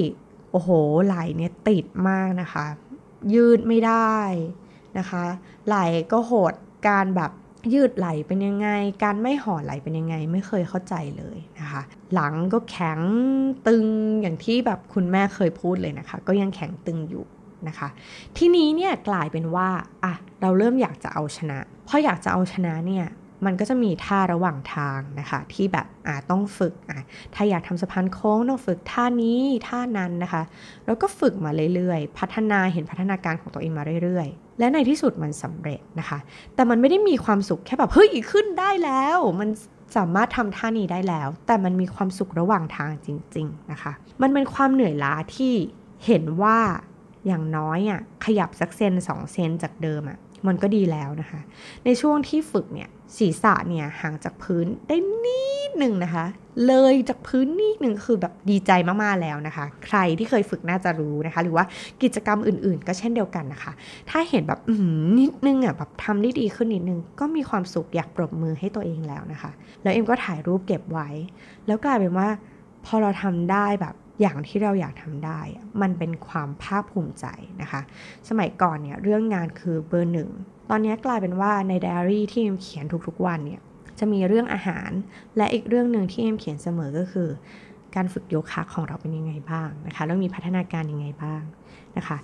[0.53, 0.71] โอ้โห
[1.05, 2.65] ไหลเนี่ยติดมากนะคะ
[3.35, 4.19] ยืดไม่ได้
[4.99, 5.23] นะคะ
[5.67, 5.77] ไหล
[6.13, 6.55] ก็โหด
[6.89, 7.33] การแบบ
[7.75, 8.69] ยืดไหลเป็นยังไง
[9.05, 11.83] การไม่ห่อไหลเป็นยังไง ไม่เคยเข้าใจเลยนะคะ
[12.15, 13.01] หลังก็แข็ง
[13.69, 13.87] ตึง
[14.23, 17.25] อย่างที่แบบคุณแม่เคยพูดเลยนะคะ ก็ยังแข็งตึงอยู่
[17.69, 17.89] นะคะ
[18.37, 19.69] ทีนี้เนี่ยกลายเป็นว่า
[20.05, 23.07] อะเราเริ่มอยากจะเอาชนะพออยากจะเอาชนะเนี่ย
[23.47, 27.01] มันก็จะมีท่าระหว่างทางนะคะที่แบบอ่าต้องฝึกอะ
[27.35, 30.43] ถ้าอยากทำสะพานโค้งต้องฝึกท่านี้ท่านั้นนะคะ
[30.87, 36.19] แล้วก็ฝึกมาเรื่อยๆ พัฒนาเห็นพัฒนาการของตัวเองมาเรื่อยๆ และในที่สุดมันสำเร็จนะคะ
[36.55, 39.49] แต่มันไม่ได้มีความสุขแค่แบบเฮ้ยขึ้นได้แล้ว มัน
[39.97, 43.93] สามารถทำท่านี้ได้แล้ว แต่มันมีความสุขระหว่างทางจริง ๆ นะคะ
[44.23, 45.55] มันเป็นความเหนื่อยล้าที่
[46.07, 46.59] เห็นว่า
[47.29, 51.41] อย่างน้อยอะขยับสักเซนสองเซนจากเดิมอะมันก็ดีแล้วนะคะ
[51.85, 56.27] ในช่วงที่ฝึกเนี่ยศีรษะเนี่ยห่างจากพื้นได้นิดหนึ่งนะคะ
[56.67, 58.71] เลยจากพื้นนิดหนึ่งคือแบบดีใจ
[59.03, 61.65] มากๆแล้วนะคะ ใครที่เคยฝึกน่าจะรู้นะคะ หรือว่า
[62.03, 63.73] กิจกรรมอื่นๆ ก็เช่นเดียวกันนะคะ
[64.11, 64.61] ถ้าเห็นแบบ
[65.19, 69.51] นิดนึงอะแบบทำได้ดีขึ้นนิดนึง ก็มีความสุขอยากปรบมือให้ตัวเองแล้วนะคะ
[69.83, 71.09] แล้วเอ็มก็ถ่ายรูปเก็บไว้
[71.67, 72.29] แล้วกลายเป็นว่า
[72.87, 75.41] พอเราทำได้แบบ อย่างที่เราอยากทำได้
[75.83, 77.27] มันเป็นความภาคภูมิใจ
[77.63, 77.81] นะคะ
[78.29, 80.31] สมัยก่อนเนี่ยเรื่องงานคือเบอร์หนึ่ง
[80.71, 83.61] ตอนนี้กลายเป็นว่าในไดอารี่ที่เอ็มเขียนทุกๆวันเนี่ย
[83.99, 84.91] จะมีเรื่องอาหาร
[85.37, 87.29] และอีกเรื่องหนึ่งที่เอ็มเขียนเสมอก็คือ
[87.95, 91.43] การฝึกโยคะของเราเป็นยังไงบ้างนะคะแล้วมีพัฒนาการยังไงบ้าง
[91.97, 92.19] นะคะ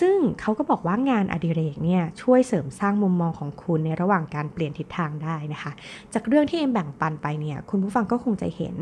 [0.00, 5.72] ซึ่งเขาก็บอกว่างานอดิเรกเนี่ยช่วยเสริมสร้างมุมมองของคุณในระหว่างการเปลี่ยนทิศทางได้นะคะ
[6.14, 8.74] จากเรื่องที่เอ็มแบ่งปันไปเนี่ยคุณผู้ฟังก็คงจะเห็น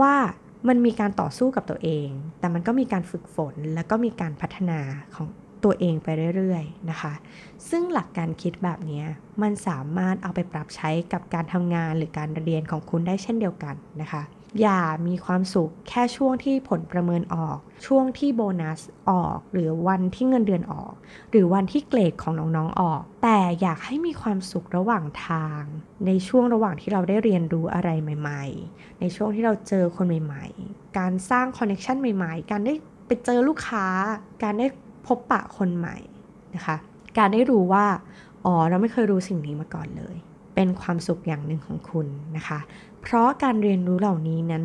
[0.00, 0.14] ว่า
[0.68, 4.80] มันมีการต่อสู้กับตัวเอง แต่มันก็มีการฝึกฝนแล้วก็มีการพัฒนา
[5.14, 5.28] ของ
[5.64, 7.12] ตัวเองไปเรื่อยๆนะคะ
[7.70, 9.02] ซึ่งหลักการคิดแบบนี้
[9.42, 14.22] มันสามารถเอาไปปรับใช้กับการทำงานหรือการเรียนของคุณได้เช่นเดียวกันนะคะ
[14.60, 20.92] อย่ามีความสุขแค่ช่วงที่ผลประเมินออก ช่วงที่โบนัสออก หรือวันที่เงินเดือนออก
[21.30, 25.62] หรือวันที่เกรดของน้องๆออก แต่อยากให้มีความสุขระหว่างทาง
[26.06, 32.74] ในช่วงระหว่างที่เราได้เรียนรู้อะไรใหม่ ๆ ในช่วงที่เราเจอคนใหม่ ๆ การสร้างคอนเนคชันใหม่ ๆ การได้
[33.06, 33.86] ไปเจอลูกค้า
[34.42, 34.66] การได้
[35.06, 35.96] พบปะคนใหม่
[36.54, 36.76] นะคะ
[37.18, 37.86] การได้รู้ว่า
[38.44, 40.16] อ๋อ เราไม่เคยรู้สิ่งนี้มาก่อนเลย
[40.54, 42.58] เป็นความสุขอย่างหนึ่งของคุณนะคะ
[43.08, 44.64] เพราะการเรียนรู้เหล่านี้นั้น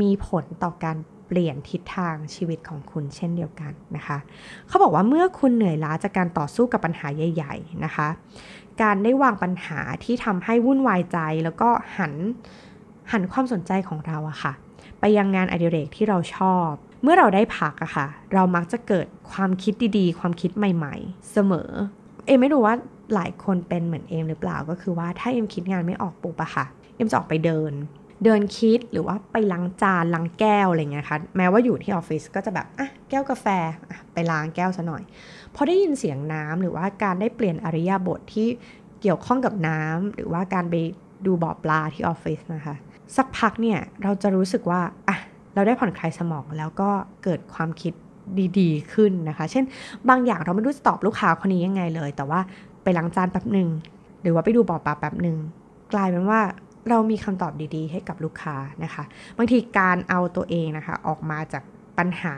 [0.00, 4.18] มีผลต่อการเปลี่ยนทิศทางชีวิตของคุณเช่นเดียวกันนะคะ
[4.68, 8.08] เขาบอกว่าเมื่อคุณเหนื่อยล้าจากการต่อสู้กับปัญหาใหญ่ ๆนะคะ
[8.82, 12.12] การได้วางปัญหาที่ทำให้วุ่นวายใจแล้วก็หัน
[13.12, 14.52] หันความสนใจของเราอะค่ะ
[15.00, 16.70] ไปยังงานอดิเรกที่เราชอบ
[17.02, 21.70] เมื่อเราได้พักอะค่ะ เรามักจะเกิดความคิดดีๆ ความคิดใหม่ๆ เสมอ
[22.26, 22.74] เอมไม่รู้ว่า
[23.14, 26.66] หลายคนเป็นเหมือนเอมหรือเปล่าก็คือว่าถ้าเอมคิดงานไม่ออกปุ๊บอะค่ะ
[27.02, 27.72] อ็มจะออกไปเดิน
[28.24, 33.46] เดินคิดหรือว่าไปล้างจานล้างแก้วอะไรเงี้ยคะแม้ว่าอยู่ที่ออฟฟิศก็จะแบบอะแก้วกาแฟ
[33.90, 35.02] อะไปล้างแก้วซะหน่อย
[35.54, 38.48] พอได้ยินเสียงน้ำหรือว่าการได้เปลี่ยนอริยาบทที่
[39.02, 40.74] เกี่ยวข้องกับน้ำหรือว่าการไป
[41.26, 42.74] ดูบ่อปลาที่ออฟฟิศนะคะ
[43.16, 45.16] สักพักเนี่ยเราจะรู้สึกว่าอะ
[45.54, 46.90] เราได้ผ่อนคลายสมองแล้วก็
[47.24, 47.92] เกิดความคิด
[48.58, 49.64] ดีๆ ขึ้นนะคะ เช่น
[50.08, 52.40] บางอย่างเราไม่รู้จะตอบลูกค้าคนนี้ยังไงเลย แต่ว่า
[52.82, 53.68] ไปล้างจานแป๊บหนึ่ง
[54.22, 55.36] หรือว่าไปดูบ่อปลาแป๊บหนึ่ง
[55.92, 56.40] กลายเป็นว่า
[56.88, 59.04] เรามีคำตอบดีๆ ให้กับลูกค้านะคะ
[59.38, 61.62] บางทีการเอาตัวเองนะคะออกมาจาก
[61.98, 62.34] ปัญหา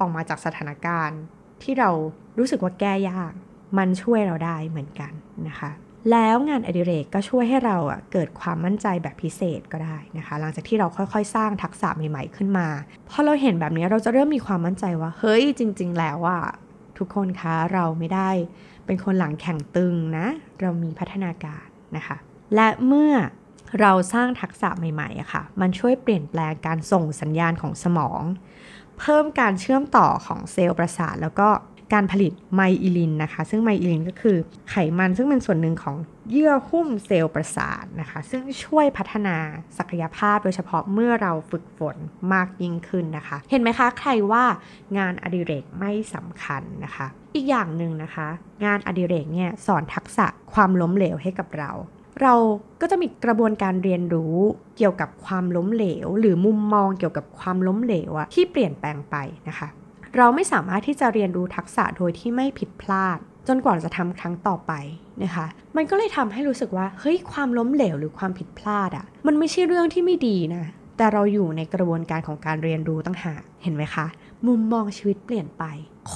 [0.00, 1.20] ออกมาจากสถานการณ์
[1.62, 1.90] ที่เรา
[2.38, 3.32] รู้สึกว่าแก้ยาก
[3.78, 5.12] มันช่วยเราได้เหมือนกัน
[5.48, 5.70] นะคะ
[6.10, 12.68] แล้วงานอดิเรกก็ช่วยให้เราอะเกิดความมั่นใจแบบพิเศษก็ได้นะคะ หลังจากที่เราค่อยๆ สร้างทักษะใหม่ ๆ ขึ้นมา
[13.08, 16.38] พอเราเห็นแบบนี้เราจะเริ่มมีความมั่นใจว่า เฮ้ยจริง ๆ แล้วว่า
[16.98, 18.30] ทุกคนคะเราไม่ได้
[18.86, 20.26] เป็นคนหลังแข็งตึงนะ
[20.60, 21.64] เรามีพัฒนาการ
[21.96, 22.16] นะคะ
[22.54, 23.12] และเมื่อ
[23.80, 28.22] เราสร้างทักษะใหม่ๆอะค่ะ มันช่วยเปลี่ยนแปลงการส่งสัญญาณของสมอง
[28.98, 31.48] เพิ่มการเชื่อมต่อของเซลล์ประสาท แล้วก็
[31.94, 34.36] การผลิตไมอิลินนะคะ ซึ่งไมอิลินก็คือ
[34.70, 35.96] ไขมันซึ่งเป็นส่วนหนึ่งของ
[36.30, 39.36] เยื่อหุ้มเซลล์ประสาทนะคะ ซึ่งช่วยพัฒนา
[39.78, 41.96] ศักยภาพโดยเฉพาะเมื่อเราฝึกฝน
[42.32, 44.44] มากยิ่งขึ้นนะคะ เห็นไหมคะใครว่า
[44.98, 48.28] งานอดิเรกไม่สำคัญนะคะ อีกอย่างหนึ่งนะคะ
[48.64, 51.70] งานอดิเรกเนี่ยสอนทักษะความล้มเหลวให้กับเรา
[52.22, 52.34] เรา
[52.80, 54.36] ก็จะมีกระบวนการเรียนรู้
[54.76, 59.16] เกี่ยวกับความล้มเหลว หรือมุมมองเกี่ยวกับความล้มเหลวอะที่เปลี่ยนแปลงไป
[59.48, 59.68] นะคะ
[60.16, 64.72] เราไม่สามารถที่จะเรียนรู้ทักษะโดยที่ไม่ผิดพลาด จนกว่าจะทำครั้งต่อไป
[65.22, 65.46] นะคะ
[65.76, 70.64] มันก็เลยทำให้รู้สึกว่าเฮ้ยความล้มเหลวหรือความผิดพลาดอะมันไม่ใช่เรื่องที่ไม่ดีนะ
[70.96, 74.06] แต่เราอยู่ในกระบวนการของการเรียนรู้ตั้งหากเห็นไหมคะ
[74.46, 75.64] มุมมองชีวิตเปลี่ยนไป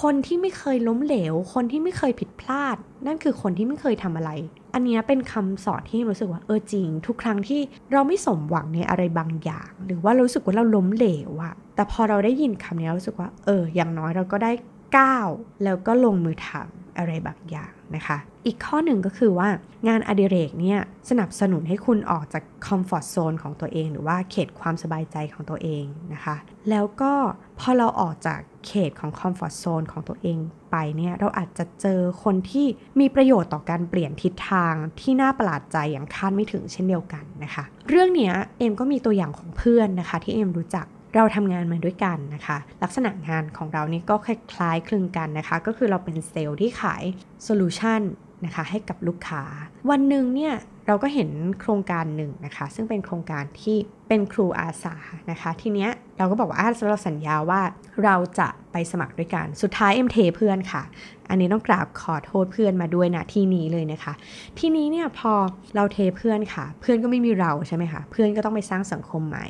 [0.01, 4.31] คนที่ไม่เคยล้มเหลว คนที่ไม่เคยผิดพลาด นั่นคือคนที่ไม่เคยทำอะไร
[4.79, 7.61] อันนี้เป็นคำสอนที่รู้สึกว่าเออจริง ทุกครั้งที่
[7.93, 14.53] เราไม่สมหวังในอะไรบางอย่าง หรือว่ารู้สึกว่าเราล้มเหลวอะแต่พอเราได้ยินคำนี้รู้สึกว่า เออ อย่างน้อยเราก็ได้
[14.97, 15.29] ก้าว
[15.65, 19.49] แล้วก็ลงมือทำอะไรบางอย่าง นะคะ อีกข้อหนึ่งก็คือว่า
[19.89, 26.37] งานอดิเรกเนี่ยสนับสนุนให้คุณออกจากคอมฟอร์ทโซนของตัวเอง หรือว่าเขตความสบายใจของตัวเองนะคะ
[26.71, 27.13] แล้วก็
[27.59, 30.39] พอเราออกจากเขตของ comfort zone ของตัวเอง
[30.71, 32.67] ไปเนี่ยเราอาจจะเจอคนที่
[33.01, 47.03] มีประโยชน์ต่อการเปลี่ยนทิศทางที่น่าประหลาดใจอย่างคาดไม่ถึงเช่นเดียวกันนะคะ เรื่องนี้เอ็มก็มีตัวอย่างของเพื่อนนะคะ ที่เอ็มรู้จัก เราทำงานมาด้วยกันนะคะ ลักษณะงานของเรานี่ก็คล้ายคลึงกันนะคะ ก็คือเราเป็นเซลล์ที่ขาย
[47.45, 48.01] solution
[48.45, 49.43] นะคะให้กับลูกค้า
[49.91, 50.55] วันหนึ่งเนี่ย
[50.87, 53.77] เราก็เห็นโครงการหนึ่งนะคะ ซึ่งเป็นโครงการที่
[54.09, 54.97] เป็นครูอาสา
[55.31, 57.61] นะคะ ทีเนี้ย เราก็บอกว่าเราสัญญาว่า
[58.05, 60.83] เราจะไปสมัครด้วยกัน สุดท้ายเอ็มเทเพื่อนค่ะ
[61.31, 64.13] อันนี้ต้องกราบขอโทษเพื่อนมาด้วยนะที่นี้เลยนะคะ
[64.59, 65.33] ที่นี้เนี่ยพอ
[65.77, 69.47] เราเทเพื่อนค่ะ เพื่อนก็ไม่มีเราใช่ไหมคะ เพื่อนก็ต้องไปสร้างสังคมใหม่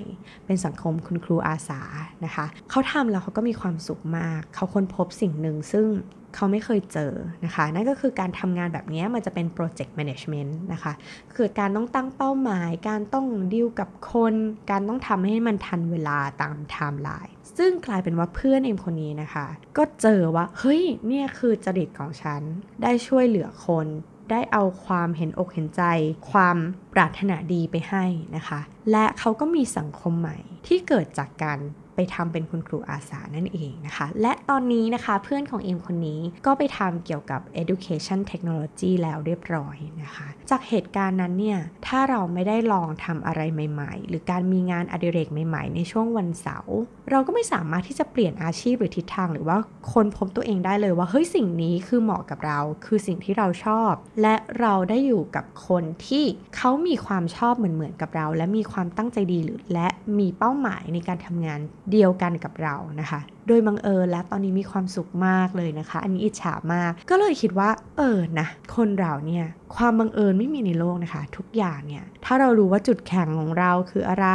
[0.47, 1.81] เป็นสังคมคุณครูอาสา
[2.25, 5.87] นะคะ เขาทำแล้วเขาก็มีความสุขมาก เขาค้นพบสิ่งหนึ่งซึ่ง
[6.35, 7.13] เขาไม่เคยเจอ
[7.45, 10.93] นะคะ นั่นก็คือการทำงานแบบนี้มันจะเป็น project management นะคะ
[11.35, 14.35] คือการต้องตั้งเป้าหมาย การต้องดีลกับคน
[14.71, 22.43] การต้องทำให้มันทันเวลาตามไทม์ไลน์ ซึ่งกลายเป็นว่าเพื่อนเอ็มคนนี้นะคะ ก็เจอว่า เฮ้ย เนี่ยคือจริตของฉัน
[22.83, 23.87] ได้ช่วยเหลือคน
[24.31, 25.83] ได้เอาความเห็นอกเห็นใจ
[26.31, 26.57] ความ
[26.95, 28.05] ปรารถนาดีไปให้
[28.37, 28.61] นะคะ
[28.91, 31.59] และเขาก็มีสังคมใหม่ที่เกิดจากการ
[31.99, 46.77] ไปทำเป็นคุณครูอาสานั่นเองนะคะ และตอนนี้นะคะเพื่อนของเอ็มคนนี้ก็ไปทำเกี่ยวกับ education technology แล้วเรียบร้อยนะคะ จากเหตุการณ์นั้นเนี่ย ถ้าเราไม่ได้ลองทำอะไรใหม่ ๆ หรือการมีงานอดิเรกใหม่ ๆ ในช่วงวันเสาร์
[47.11, 49.59] เราก็ไม่สามารถที่จะเปลี่ยนอาชีพหรือทิศทางหรือว่า
[49.93, 56.25] คนพบตัวเองได้เลยว่าเฮ้ยสิ่งนี้คือเหมาะกับเรา คือสิ่งที่เราชอบ และเราได้อยู่กับคนที่
[56.57, 61.61] เขามีความชอบเหมือนๆกับเรา และมีความตั้งใจดีหรือและมีเป้าหมายในการทำงาน
[61.93, 68.47] เดียวกันกับเรานะคะ โดยบังเอิญและตอนนี้มีความสุขมากเลยนะคะ อันนี้อิจฉามาก ก็เลยคิดว่า เออนะ
[68.77, 69.45] คนเราเนี่ย
[69.77, 74.29] ความบังเอิญไม่มีในโลกนะคะ ทุกอย่างเนี่ยถ้าเรารู้ว่าจุดแข็งของเราคืออะไร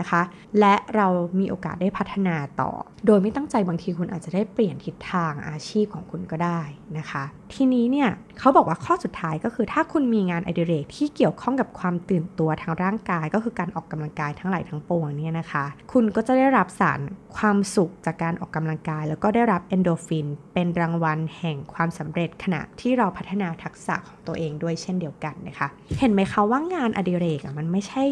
[0.00, 0.22] นะคะ
[0.60, 1.06] และเรา
[1.40, 2.70] มีโอกาสได้พัฒนาต่อ
[3.06, 6.60] โดยไม่ตั้งใจบางทีคุณอาจจะได้เปลี่ยนทิศทางอาชีพของคุณก็ได้
[6.98, 17.00] นะคะ ทีนี้เนี่ยเขาบอกว่าข้อสุดท้ายก็คือถ้าคุณมีงานอดิเรกที่เกี่ยวข้องกับความตื่นตัวทางร่างกาย ก็คือการออกกำลังกายทั้งหลายทั้งปวงเนี่ยนะคะ คุณก็จะได้รับสาร
[17.36, 28.04] ความสุขจากการออกกำลังกาย แล้วก็ได้รับเอนโดฟินเป็นรางวัลแห่งความสำเร็จขณะที่เราพัฒนาทักษะของตัวเองด้วยเช่นเดียวกันนะคะ เห็นไหมคะว่างานอดิเรกมันไม่ใช่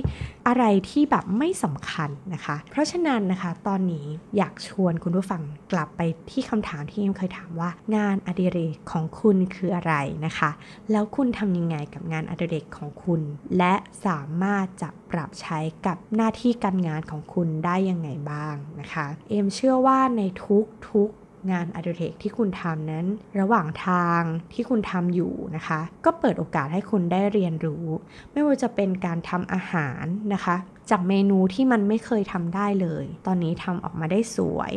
[0.48, 9.94] อะไรที่แบบไม่สำคัญนะคะ เพราะฉะนั้นนะคะตอนนี้อยากชวนคุณผู้ฟังกลับไปที่คำถามที่เอ็มเคยถามว่า งานอดิเรกของคุณคืออะไร
[10.26, 10.50] นะคะ
[10.90, 13.20] แล้วคุณทำยังไงกับงานอดิเรกของคุณ
[13.58, 13.74] และ
[14.06, 21.10] สามารถจะปรับใช้กับหน้าที่การงานของคุณได้ยังไงบ้างนะคะ เอ็มเชื่อว่าในทุกทุก
[21.50, 23.06] งานอดิเรกที่คุณทำนั้น
[23.40, 24.22] ระหว่างทาง
[24.52, 27.84] ที่คุณทำอยู่นะคะ ก็เปิดโอกาสให้คุณได้เรียนรู้
[28.32, 30.56] ไม่ว่าจะเป็นการทำอาหารนะคะ
[30.90, 34.74] จากเมนูที่มันไม่เคยทำได้เลย ตอนนี้ทำออกมาได้สวย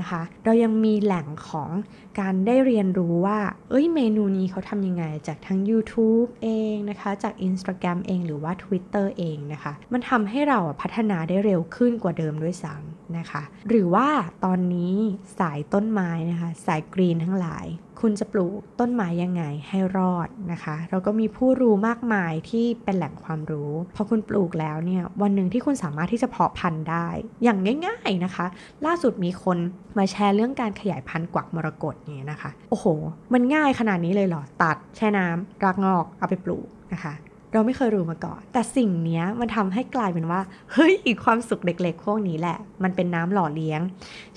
[0.00, 1.70] นะคะ เรายังมีแหล่งของ
[2.20, 3.38] การได้เรียนรู้ว่า
[3.70, 14.08] เอ้ยเมนูนี้เขาทำยังไง จากทั้ง YouTube เองนะคะ จาก Instagram เองหรือว่า Twitter เองนะคะ มันทำให้เราพัฒนาได้เร็วขึ้นกว่าเดิมด้วยซ้ำ นะคะ หรือว่า
[14.44, 14.94] ตอนนี้
[15.38, 17.66] สายต้นไม้นะคะ สายกรีนทั้งหลาย
[18.00, 27.08] คุณจะปลูกต้นไม้ยังไงให้รอดนะคะ เราก็มีผู้รู้มากมายที่เป็นแหล่งความรู้ พอคุณปลูกแล้วเนี่ย วันหนึ่งที่คุณสามารถที่จะเพาะพันธุ์ได้
[27.42, 28.46] อย่างง่ายๆนะคะ
[28.86, 29.58] ล่าสุดมีคน
[29.98, 32.86] มาแชร์เรื่องการขยายพันธุ์กวักมรกตเนี่ยนะคะ โอ้โห
[33.32, 37.14] มันง่ายขนาดนี้เลยเหรอ ตัด แช่น้ำรากงอก เอาไปปลูกนะคะ
[37.54, 40.40] เราไม่เคยรู้มาก่อน แต่สิ่งนี้มันทำให้กลายเป็นว่า
[40.72, 43.80] เฮ้ย อีกความสุขเล็กๆพวกนี้แหละ มันเป็นน้ำหล่อเลี้ยง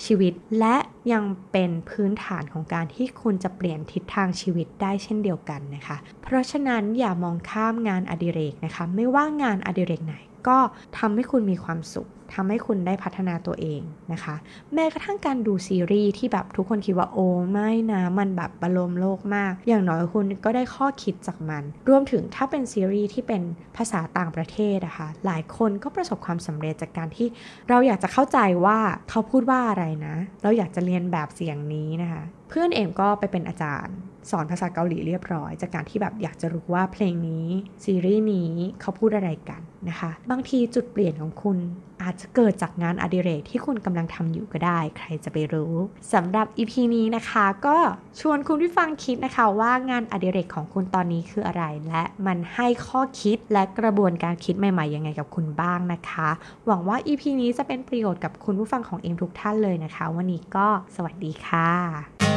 [0.06, 0.76] ชีวิต และ
[1.12, 10.16] ยังเป็นพื้นฐานของการที่คุณจะเปลี่ยนทิศทางชีวิตได้เช่นเดียวกันนะคะ เพราะฉะนั้นอย่ามองข้ามงานอดิเรกนะคะ ไม่ว่างานอดิเรกไหน
[10.48, 10.58] ก็
[10.98, 14.36] ทำให้คุณมีความสุขทำให้คุณได้พัฒนาตัวเองนะคะ
[14.74, 23.42] แม้กระทั่งการดูซีรีส์ที่แบบทุกคนคิดว่าโอ้ไม่นะมันแบบบรมโลกมาก อย่างน้อยคุณก็ได้ข้อคิดจากมัน รวมถึงถ้าเป็นซีรีส์ที่เป็น
[23.78, 27.28] ภาษาต่างประเทศนะคะหลายคนก็ประสบความสำเร็จจากการที่
[27.70, 33.96] เราอยากจะเข้าใจว่าเขาพูดว่าอะไรนะ เราอยากจะเรียนแบบเสียงนี้นะคะ เพื่อนเอ็มก็ไปเป็นอาจารย์
[34.32, 37.48] สอนภาษาเกาหลีเรียบร้อย จากการที่แบบอยากจะรู้ว่าเพลงนี้
[37.84, 41.58] ซีรีส์นี้เขาพูดอะไรกันนะคะ บางทีจุดเปลี่ยนของคุณ
[42.04, 45.76] อาจจะเกิดจากงานอดิเรกที่คุณกำลังทำอยู่ก็ได้ ใครจะไปรู้
[46.14, 47.78] สำหรับ EP นี้นะคะ ก็
[48.20, 56.30] ชวนคุณผู้ฟังคิดนะคะว่างานอดิเรกของคุณตอนนี้คืออะไร และมันให้ข้อคิดและกระบวนการคิดใหม่ๆยังไงกับคุณบ้างนะคะ
[56.68, 62.37] หวังว่า EP นี้จะเป็นประโยชน์กับคุณผู้ฟังของเอ็มทุกท่านเลยนะคะ วันนี้ก็สวัสดีค่ะ